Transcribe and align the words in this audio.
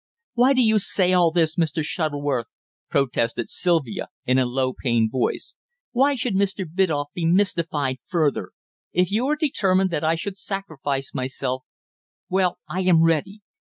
"Why 0.33 0.53
do 0.53 0.63
you 0.63 0.79
say 0.79 1.13
all 1.13 1.29
this, 1.29 1.57
Mr. 1.57 1.83
Shuttleworth?" 1.83 2.47
protested 2.89 3.49
Sylvia 3.51 4.07
in 4.25 4.39
a 4.39 4.47
low, 4.47 4.73
pained 4.73 5.11
voice. 5.11 5.57
"Why 5.91 6.15
should 6.15 6.33
Mr. 6.33 6.65
Biddulph 6.67 7.09
be 7.13 7.23
mystified 7.23 7.99
further? 8.07 8.49
If 8.93 9.11
you 9.11 9.27
are 9.27 9.35
determined 9.35 9.91
that 9.91 10.03
I 10.03 10.15
should 10.15 10.37
sacrifice 10.37 11.13
myself 11.13 11.65
well, 12.29 12.57
I 12.67 12.79
am 12.81 13.03
ready. 13.03 13.41